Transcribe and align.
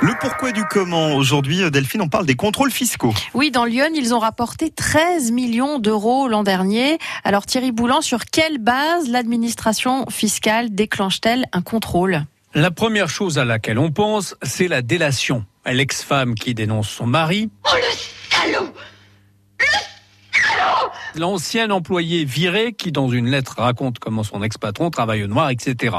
Le 0.00 0.12
pourquoi 0.20 0.52
du 0.52 0.62
comment 0.64 1.14
aujourd'hui, 1.16 1.68
Delphine, 1.72 2.02
on 2.02 2.08
parle 2.08 2.24
des 2.24 2.36
contrôles 2.36 2.70
fiscaux. 2.70 3.12
Oui, 3.34 3.50
dans 3.50 3.64
Lyon, 3.64 3.90
ils 3.96 4.14
ont 4.14 4.20
rapporté 4.20 4.70
13 4.70 5.32
millions 5.32 5.80
d'euros 5.80 6.28
l'an 6.28 6.44
dernier. 6.44 6.98
Alors 7.24 7.46
Thierry 7.46 7.72
Boulan, 7.72 8.00
sur 8.00 8.24
quelle 8.26 8.58
base 8.58 9.08
l'administration 9.08 10.06
fiscale 10.08 10.72
déclenche-t-elle 10.72 11.46
un 11.52 11.62
contrôle? 11.62 12.24
La 12.54 12.70
première 12.70 13.08
chose 13.08 13.38
à 13.38 13.44
laquelle 13.44 13.78
on 13.78 13.90
pense, 13.90 14.36
c'est 14.42 14.68
la 14.68 14.82
délation. 14.82 15.44
L'ex-femme 15.66 16.36
qui 16.36 16.54
dénonce 16.54 16.88
son 16.88 17.06
mari. 17.06 17.50
Oh 17.64 17.76
le 17.76 18.52
salaud 18.52 18.68
L'ancien 21.14 21.70
employé 21.70 22.24
viré 22.24 22.72
qui, 22.72 22.92
dans 22.92 23.08
une 23.08 23.28
lettre, 23.28 23.56
raconte 23.58 23.98
comment 23.98 24.22
son 24.22 24.42
ex-patron 24.42 24.90
travaille 24.90 25.24
au 25.24 25.26
noir, 25.26 25.50
etc. 25.50 25.96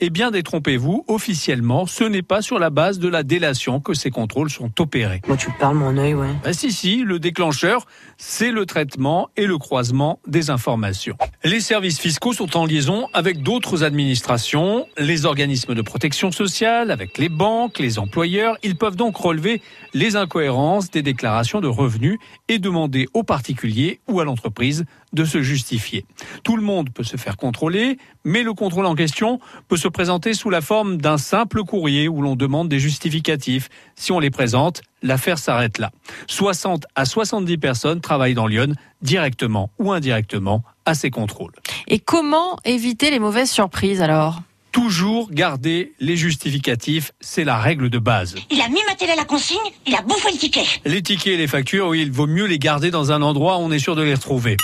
Eh 0.00 0.10
bien, 0.10 0.30
détrompez-vous, 0.30 1.04
officiellement, 1.08 1.86
ce 1.86 2.04
n'est 2.04 2.22
pas 2.22 2.42
sur 2.42 2.58
la 2.58 2.70
base 2.70 2.98
de 2.98 3.08
la 3.08 3.22
délation 3.22 3.80
que 3.80 3.94
ces 3.94 4.10
contrôles 4.10 4.50
sont 4.50 4.70
opérés. 4.80 5.22
Moi, 5.26 5.36
tu 5.36 5.50
parles 5.58 5.76
mon 5.76 5.96
œil, 5.96 6.14
ouais. 6.14 6.28
Ben 6.42 6.52
si, 6.52 6.72
si, 6.72 7.02
le 7.02 7.18
déclencheur, 7.18 7.86
c'est 8.16 8.50
le 8.50 8.66
traitement 8.66 9.28
et 9.36 9.46
le 9.46 9.58
croisement 9.58 10.20
des 10.26 10.50
informations. 10.50 11.16
Les 11.48 11.60
services 11.60 11.98
fiscaux 11.98 12.34
sont 12.34 12.58
en 12.58 12.66
liaison 12.66 13.08
avec 13.14 13.42
d'autres 13.42 13.82
administrations, 13.82 14.86
les 14.98 15.24
organismes 15.24 15.74
de 15.74 15.80
protection 15.80 16.30
sociale, 16.30 16.90
avec 16.90 17.16
les 17.16 17.30
banques, 17.30 17.78
les 17.78 17.98
employeurs. 17.98 18.58
Ils 18.62 18.76
peuvent 18.76 18.96
donc 18.96 19.16
relever 19.16 19.62
les 19.94 20.14
incohérences 20.14 20.90
des 20.90 21.00
déclarations 21.00 21.62
de 21.62 21.66
revenus 21.66 22.18
et 22.48 22.58
demander 22.58 23.08
aux 23.14 23.22
particuliers 23.22 24.00
ou 24.08 24.20
à 24.20 24.26
l'entreprise 24.26 24.84
de 25.14 25.24
se 25.24 25.40
justifier. 25.40 26.04
Tout 26.44 26.54
le 26.54 26.62
monde 26.62 26.90
peut 26.90 27.02
se 27.02 27.16
faire 27.16 27.38
contrôler, 27.38 27.96
mais 28.24 28.42
le 28.42 28.52
contrôle 28.52 28.84
en 28.84 28.94
question 28.94 29.40
peut 29.68 29.78
se 29.78 29.88
présenter 29.88 30.34
sous 30.34 30.50
la 30.50 30.60
forme 30.60 30.98
d'un 30.98 31.16
simple 31.16 31.62
courrier 31.62 32.08
où 32.08 32.20
l'on 32.20 32.36
demande 32.36 32.68
des 32.68 32.78
justificatifs. 32.78 33.70
Si 33.94 34.12
on 34.12 34.20
les 34.20 34.28
présente, 34.28 34.82
l'affaire 35.02 35.38
s'arrête 35.38 35.78
là. 35.78 35.92
60 36.26 36.84
à 36.94 37.06
70 37.06 37.56
personnes 37.56 38.00
travaillent 38.02 38.34
dans 38.34 38.46
Lyon, 38.46 38.74
directement 39.00 39.70
ou 39.78 39.92
indirectement, 39.92 40.62
à 40.88 40.94
ces 40.94 41.10
contrôles. 41.10 41.52
Et 41.86 41.98
comment 41.98 42.58
éviter 42.64 43.10
les 43.10 43.18
mauvaises 43.18 43.50
surprises 43.50 44.02
alors? 44.02 44.40
Toujours 44.72 45.30
garder 45.30 45.92
les 46.00 46.16
justificatifs, 46.16 47.12
c'est 47.20 47.44
la 47.44 47.58
règle 47.58 47.90
de 47.90 47.98
base. 47.98 48.34
Il 48.50 48.60
a 48.60 48.68
mis 48.68 48.80
ma 48.88 48.94
télé 48.94 49.12
à 49.12 49.16
la 49.16 49.24
consigne, 49.24 49.58
il 49.86 49.94
a 49.94 50.02
bouffé 50.02 50.30
le 50.32 50.38
ticket. 50.38 50.64
Les 50.84 51.02
tickets 51.02 51.34
et 51.34 51.36
les 51.36 51.46
factures, 51.46 51.88
oui, 51.88 52.02
il 52.02 52.12
vaut 52.12 52.26
mieux 52.26 52.46
les 52.46 52.58
garder 52.58 52.90
dans 52.90 53.12
un 53.12 53.22
endroit 53.22 53.58
où 53.58 53.60
on 53.60 53.70
est 53.70 53.78
sûr 53.78 53.96
de 53.96 54.02
les 54.02 54.14
retrouver. 54.14 54.56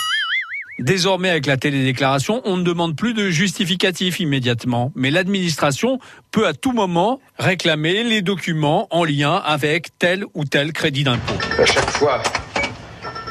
Désormais, 0.79 1.29
avec 1.29 1.45
la 1.45 1.57
télédéclaration, 1.57 2.41
on 2.43 2.57
ne 2.57 2.63
demande 2.63 2.97
plus 2.97 3.13
de 3.13 3.29
justificatif 3.29 4.19
immédiatement, 4.19 4.91
mais 4.93 5.09
l'administration 5.09 5.99
peut 6.31 6.47
à 6.47 6.53
tout 6.53 6.73
moment 6.73 7.21
réclamer 7.39 8.03
les 8.03 8.21
documents 8.21 8.87
en 8.91 9.05
lien 9.05 9.35
avec 9.35 9.97
tel 9.97 10.25
ou 10.33 10.43
tel 10.43 10.73
crédit 10.73 11.03
d'impôt. 11.05 11.33
À 11.57 11.65
chaque 11.65 11.89
fois 11.91 12.21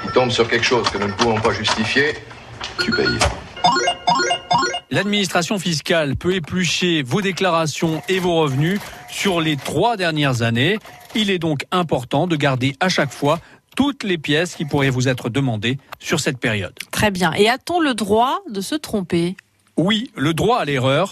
qu'il 0.03 0.11
tombe 0.13 0.31
sur 0.31 0.49
quelque 0.49 0.65
chose 0.65 0.89
que 0.89 0.97
nous 0.97 1.09
ne 1.09 1.13
pouvons 1.13 1.39
pas 1.39 1.53
justifier, 1.53 2.15
tu 2.83 2.91
payes. 2.91 3.19
L'administration 4.91 5.59
fiscale 5.59 6.15
peut 6.17 6.35
éplucher 6.35 7.03
vos 7.03 7.21
déclarations 7.21 8.03
et 8.09 8.19
vos 8.19 8.37
revenus 8.37 8.81
sur 9.11 9.41
les 9.41 9.57
trois 9.57 9.97
dernières 9.97 10.43
années. 10.43 10.79
Il 11.15 11.31
est 11.31 11.39
donc 11.39 11.65
important 11.71 12.27
de 12.27 12.37
garder 12.37 12.77
à 12.81 12.89
chaque 12.89 13.13
fois 13.13 13.41
toutes 13.77 14.05
les 14.05 14.19
pièces 14.19 14.55
qui 14.55 14.65
pourraient 14.65 14.91
vous 14.91 15.09
être 15.09 15.31
demandées 15.31 15.79
sur 15.99 16.21
cette 16.21 16.39
période. 16.39 16.75
Très 16.93 17.11
bien. 17.11 17.33
Et 17.33 17.49
a-t-on 17.49 17.81
le 17.81 17.95
droit 17.95 18.41
de 18.51 18.61
se 18.61 18.77
tromper? 18.77 19.37
Oui, 19.77 20.13
le 20.15 20.33
droit 20.33 20.59
à 20.59 20.65
l'erreur 20.65 21.11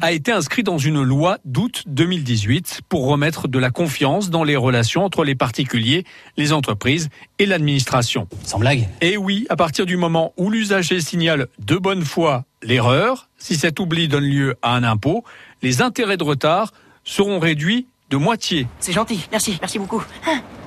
a 0.00 0.12
été 0.12 0.32
inscrit 0.32 0.62
dans 0.62 0.78
une 0.78 1.02
loi 1.02 1.38
d'août 1.44 1.84
2018 1.86 2.82
pour 2.88 3.06
remettre 3.06 3.48
de 3.48 3.58
la 3.58 3.70
confiance 3.70 4.30
dans 4.30 4.44
les 4.44 4.56
relations 4.56 5.04
entre 5.04 5.24
les 5.24 5.34
particuliers, 5.34 6.04
les 6.36 6.52
entreprises 6.52 7.08
et 7.38 7.46
l'administration. 7.46 8.28
Sans 8.42 8.58
blague 8.58 8.88
Et 9.00 9.16
oui, 9.16 9.46
à 9.48 9.56
partir 9.56 9.86
du 9.86 9.96
moment 9.96 10.32
où 10.36 10.50
l'usager 10.50 11.00
signale 11.00 11.48
de 11.58 11.76
bonne 11.76 12.04
foi 12.04 12.44
l'erreur, 12.62 13.28
si 13.38 13.56
cet 13.56 13.80
oubli 13.80 14.08
donne 14.08 14.24
lieu 14.24 14.56
à 14.62 14.74
un 14.74 14.82
impôt, 14.82 15.24
les 15.62 15.82
intérêts 15.82 16.16
de 16.16 16.24
retard 16.24 16.72
seront 17.04 17.38
réduits 17.38 17.86
de 18.10 18.16
moitié. 18.16 18.66
C'est 18.80 18.92
gentil, 18.92 19.26
merci, 19.30 19.58
merci 19.60 19.78
beaucoup. 19.78 20.02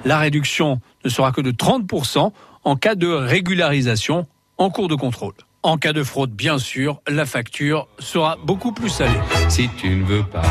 La 0.05 0.17
réduction 0.17 0.81
ne 1.03 1.09
sera 1.09 1.31
que 1.31 1.41
de 1.41 1.51
30% 1.51 2.31
en 2.63 2.75
cas 2.75 2.95
de 2.95 3.07
régularisation 3.07 4.27
en 4.57 4.69
cours 4.69 4.87
de 4.87 4.95
contrôle. 4.95 5.33
En 5.61 5.77
cas 5.77 5.91
de 5.91 6.03
fraude, 6.03 6.31
bien 6.31 6.57
sûr, 6.57 7.01
la 7.05 7.25
facture 7.25 7.89
sera 7.99 8.37
beaucoup 8.45 8.71
plus 8.71 8.87
salée. 8.87 9.11
Si 9.49 9.67
tu 9.77 9.89
ne 9.89 10.05
veux 10.05 10.23
pas 10.23 10.41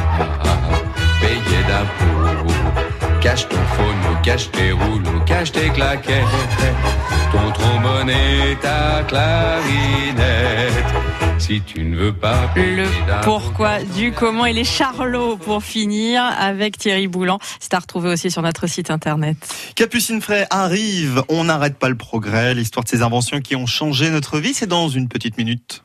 payer 1.22 1.62
d'impôts, 1.66 2.52
cache 3.22 3.48
ton 3.48 3.56
phone, 3.56 4.22
cache 4.22 4.50
tes 4.50 4.72
rouleaux, 4.72 5.20
cache 5.24 5.52
tes 5.52 5.70
claquettes, 5.70 6.24
ton 7.32 7.50
trombone 7.52 8.10
et 8.10 8.54
ta 8.60 9.02
clarinette. 9.08 10.84
Si 11.48 11.62
tu 11.62 11.82
ne 11.82 11.96
veux 11.96 12.12
pas 12.12 12.52
Le 12.56 12.84
pourquoi, 13.24 13.82
du 13.82 14.12
comment 14.12 14.44
et 14.44 14.52
les 14.52 14.64
charlots 14.64 15.38
pour 15.38 15.62
finir 15.62 16.22
avec 16.22 16.76
Thierry 16.76 17.08
Boulan. 17.08 17.38
C'est 17.58 17.72
à 17.72 17.78
retrouver 17.78 18.10
aussi 18.10 18.30
sur 18.30 18.42
notre 18.42 18.66
site 18.66 18.90
internet. 18.90 19.38
Capucine 19.74 20.20
Fray 20.20 20.44
arrive, 20.50 21.22
on 21.30 21.44
n'arrête 21.44 21.78
pas 21.78 21.88
le 21.88 21.94
progrès, 21.94 22.52
l'histoire 22.52 22.84
de 22.84 22.90
ces 22.90 23.00
inventions 23.00 23.40
qui 23.40 23.56
ont 23.56 23.64
changé 23.64 24.10
notre 24.10 24.38
vie, 24.38 24.52
c'est 24.52 24.66
dans 24.66 24.90
une 24.90 25.08
petite 25.08 25.38
minute. 25.38 25.84